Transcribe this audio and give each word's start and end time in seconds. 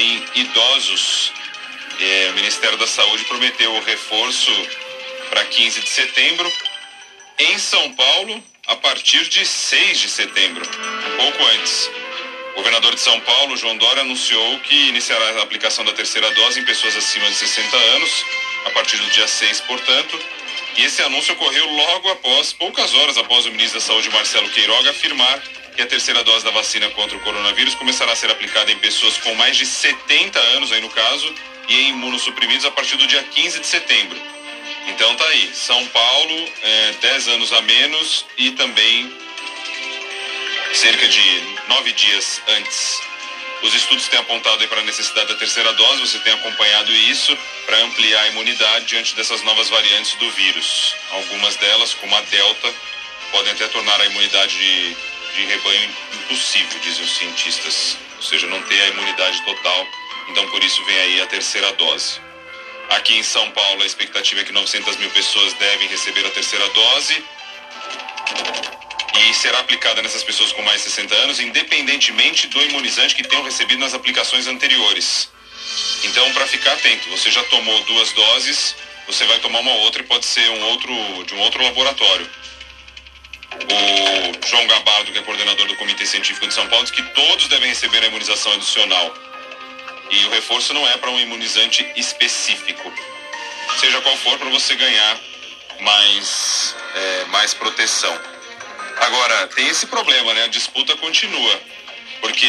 em 0.00 0.24
idosos. 0.34 1.32
É, 2.00 2.30
o 2.30 2.34
Ministério 2.34 2.78
da 2.78 2.86
Saúde 2.86 3.24
prometeu 3.24 3.72
o 3.74 3.84
reforço 3.84 4.50
para 5.28 5.44
15 5.44 5.80
de 5.80 5.88
setembro. 5.88 6.50
Em 7.38 7.58
São 7.58 7.92
Paulo, 7.92 8.42
a 8.66 8.76
partir 8.76 9.28
de 9.28 9.44
6 9.44 9.98
de 9.98 10.08
setembro, 10.08 10.64
um 10.64 11.16
pouco 11.16 11.44
antes. 11.54 11.90
O 12.52 12.56
governador 12.56 12.94
de 12.94 13.00
São 13.00 13.18
Paulo, 13.20 13.56
João 13.56 13.76
Dória, 13.76 14.02
anunciou 14.02 14.58
que 14.60 14.88
iniciará 14.88 15.40
a 15.40 15.42
aplicação 15.42 15.84
da 15.84 15.92
terceira 15.92 16.30
dose 16.32 16.60
em 16.60 16.64
pessoas 16.64 16.96
acima 16.96 17.28
de 17.28 17.34
60 17.34 17.76
anos, 17.76 18.24
a 18.66 18.70
partir 18.70 18.96
do 18.96 19.10
dia 19.10 19.28
6, 19.28 19.60
portanto. 19.62 20.18
E 20.76 20.84
esse 20.84 21.02
anúncio 21.02 21.34
ocorreu 21.34 21.66
logo 21.66 22.10
após, 22.10 22.52
poucas 22.52 22.94
horas 22.94 23.18
após 23.18 23.46
o 23.46 23.50
ministro 23.50 23.80
da 23.80 23.86
Saúde, 23.86 24.10
Marcelo 24.10 24.48
Queiroga, 24.50 24.90
afirmar 24.90 25.42
que 25.80 25.84
a 25.84 25.86
terceira 25.86 26.22
dose 26.22 26.44
da 26.44 26.50
vacina 26.50 26.90
contra 26.90 27.16
o 27.16 27.20
coronavírus 27.20 27.74
começará 27.74 28.12
a 28.12 28.14
ser 28.14 28.30
aplicada 28.30 28.70
em 28.70 28.76
pessoas 28.80 29.16
com 29.16 29.34
mais 29.36 29.56
de 29.56 29.64
70 29.64 30.38
anos, 30.38 30.70
aí 30.72 30.80
no 30.82 30.90
caso, 30.90 31.34
e 31.68 31.74
em 31.74 31.88
imunossuprimidos 31.88 32.66
a 32.66 32.70
partir 32.70 32.98
do 32.98 33.06
dia 33.06 33.22
15 33.22 33.60
de 33.60 33.66
setembro. 33.66 34.18
Então 34.88 35.16
tá 35.16 35.24
aí, 35.28 35.50
São 35.54 35.86
Paulo, 35.86 36.48
é, 36.62 36.92
10 37.00 37.28
anos 37.28 37.52
a 37.54 37.62
menos 37.62 38.26
e 38.36 38.50
também 38.50 39.10
cerca 40.74 41.08
de 41.08 41.56
nove 41.66 41.92
dias 41.92 42.42
antes. 42.58 43.00
Os 43.62 43.72
estudos 43.72 44.06
têm 44.08 44.20
apontado 44.20 44.68
para 44.68 44.80
a 44.80 44.84
necessidade 44.84 45.28
da 45.28 45.34
terceira 45.36 45.72
dose, 45.72 46.00
você 46.02 46.18
tem 46.18 46.34
acompanhado 46.34 46.92
isso 46.92 47.34
para 47.64 47.78
ampliar 47.84 48.20
a 48.20 48.28
imunidade 48.28 48.84
diante 48.84 49.14
dessas 49.14 49.42
novas 49.44 49.70
variantes 49.70 50.14
do 50.16 50.30
vírus. 50.32 50.94
Algumas 51.12 51.56
delas, 51.56 51.94
como 51.94 52.14
a 52.14 52.20
Delta, 52.20 52.74
podem 53.32 53.52
até 53.52 53.66
tornar 53.68 53.98
a 53.98 54.06
imunidade 54.06 54.58
de, 54.58 54.96
de 55.40 55.46
rebanho 55.46 55.90
impossível, 56.12 56.78
dizem 56.80 57.04
os 57.04 57.16
cientistas. 57.16 57.96
Ou 58.16 58.22
seja, 58.22 58.46
não 58.46 58.62
ter 58.62 58.80
a 58.82 58.88
imunidade 58.88 59.42
total. 59.44 59.86
Então, 60.28 60.46
por 60.50 60.62
isso, 60.62 60.84
vem 60.84 60.98
aí 60.98 61.20
a 61.20 61.26
terceira 61.26 61.72
dose. 61.72 62.20
Aqui 62.90 63.16
em 63.16 63.22
São 63.22 63.50
Paulo, 63.52 63.82
a 63.82 63.86
expectativa 63.86 64.40
é 64.40 64.44
que 64.44 64.52
900 64.52 64.96
mil 64.96 65.10
pessoas 65.10 65.52
devem 65.54 65.88
receber 65.88 66.26
a 66.26 66.30
terceira 66.30 66.68
dose 66.70 67.24
e 69.14 69.34
será 69.34 69.60
aplicada 69.60 70.02
nessas 70.02 70.22
pessoas 70.22 70.52
com 70.52 70.62
mais 70.62 70.82
de 70.82 70.90
60 70.90 71.14
anos, 71.14 71.40
independentemente 71.40 72.46
do 72.48 72.60
imunizante 72.62 73.14
que 73.14 73.22
tenham 73.22 73.44
recebido 73.44 73.78
nas 73.78 73.94
aplicações 73.94 74.46
anteriores. 74.46 75.30
Então, 76.04 76.32
para 76.32 76.46
ficar 76.46 76.72
atento, 76.72 77.08
você 77.10 77.30
já 77.30 77.42
tomou 77.44 77.82
duas 77.84 78.12
doses, 78.12 78.74
você 79.06 79.24
vai 79.26 79.38
tomar 79.38 79.60
uma 79.60 79.72
outra 79.72 80.02
e 80.02 80.06
pode 80.06 80.26
ser 80.26 80.48
um 80.50 80.62
outro 80.64 81.24
de 81.24 81.34
um 81.34 81.40
outro 81.40 81.62
laboratório. 81.62 82.28
O 83.52 84.46
João 84.46 84.66
Gabardo, 84.66 85.12
que 85.12 85.18
é 85.18 85.22
coordenador 85.22 85.66
do 85.66 85.76
Comitê 85.76 86.06
Científico 86.06 86.46
de 86.46 86.54
São 86.54 86.66
Paulo, 86.68 86.84
diz 86.84 86.92
que 86.92 87.02
todos 87.14 87.48
devem 87.48 87.68
receber 87.68 88.02
a 88.02 88.06
imunização 88.06 88.52
adicional. 88.52 89.14
E 90.10 90.24
o 90.24 90.30
reforço 90.30 90.74
não 90.74 90.86
é 90.88 90.96
para 90.96 91.10
um 91.10 91.20
imunizante 91.20 91.86
específico. 91.96 92.92
Seja 93.78 94.00
qual 94.00 94.16
for, 94.16 94.38
para 94.38 94.50
você 94.50 94.74
ganhar 94.74 95.20
mais, 95.80 96.74
é, 96.94 97.24
mais 97.26 97.54
proteção. 97.54 98.18
Agora, 99.00 99.46
tem 99.48 99.68
esse 99.68 99.86
problema, 99.86 100.34
né? 100.34 100.44
A 100.44 100.48
disputa 100.48 100.96
continua. 100.96 101.60
Porque 102.20 102.46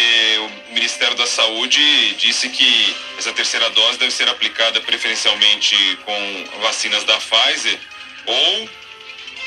o 0.69 0.73
Ministério 0.73 1.15
da 1.15 1.25
Saúde 1.25 2.13
disse 2.15 2.49
que 2.49 2.95
essa 3.17 3.31
terceira 3.31 3.69
dose 3.69 3.97
deve 3.97 4.11
ser 4.11 4.27
aplicada 4.27 4.81
preferencialmente 4.81 5.97
com 6.03 6.61
vacinas 6.61 7.03
da 7.05 7.17
Pfizer 7.17 7.79
ou, 8.25 8.69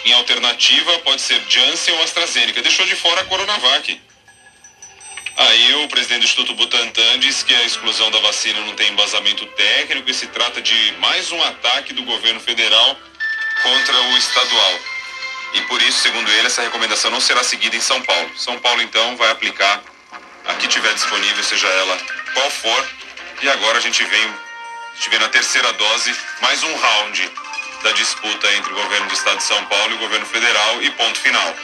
em 0.04 0.12
alternativa, 0.12 0.98
pode 1.00 1.22
ser 1.22 1.40
Janssen 1.48 1.94
ou 1.94 2.02
AstraZeneca. 2.02 2.62
Deixou 2.62 2.86
de 2.86 2.94
fora 2.96 3.22
a 3.22 3.24
Coronavac. 3.24 4.00
Aí 5.36 5.74
o 5.82 5.88
presidente 5.88 6.20
do 6.20 6.24
Instituto 6.26 6.54
Butantan 6.54 7.18
diz 7.18 7.42
que 7.42 7.54
a 7.54 7.64
exclusão 7.64 8.10
da 8.10 8.20
vacina 8.20 8.60
não 8.60 8.74
tem 8.74 8.92
embasamento 8.92 9.44
técnico 9.46 10.08
e 10.08 10.14
se 10.14 10.28
trata 10.28 10.62
de 10.62 10.92
mais 10.98 11.32
um 11.32 11.42
ataque 11.42 11.92
do 11.92 12.04
governo 12.04 12.38
federal 12.38 12.96
contra 13.62 14.00
o 14.00 14.16
estadual. 14.16 14.80
E 15.54 15.60
por 15.62 15.82
isso, 15.82 16.00
segundo 16.00 16.30
ele, 16.30 16.46
essa 16.46 16.62
recomendação 16.62 17.10
não 17.10 17.20
será 17.20 17.42
seguida 17.42 17.74
em 17.74 17.80
São 17.80 18.00
Paulo. 18.02 18.30
São 18.36 18.58
Paulo, 18.60 18.82
então, 18.82 19.16
vai 19.16 19.30
aplicar 19.30 19.82
a 20.46 20.54
que 20.54 20.68
tiver 20.68 20.92
disponível, 20.94 21.42
seja 21.42 21.66
ela 21.66 21.98
qual 22.34 22.50
for. 22.50 22.88
E 23.42 23.48
agora 23.48 23.78
a 23.78 23.80
gente 23.80 24.04
vem, 24.04 24.24
a 24.24 24.96
gente 24.96 25.10
vem 25.10 25.18
na 25.18 25.28
terceira 25.28 25.72
dose, 25.72 26.14
mais 26.40 26.62
um 26.62 26.76
round 26.76 27.30
da 27.84 27.92
disputa 27.92 28.50
entre 28.54 28.72
o 28.72 28.76
governo 28.76 29.06
do 29.08 29.12
estado 29.12 29.36
de 29.36 29.44
São 29.44 29.62
Paulo 29.66 29.92
e 29.92 29.94
o 29.96 29.98
governo 29.98 30.24
federal 30.24 30.82
e 30.82 30.90
ponto 30.92 31.20
final. 31.20 31.54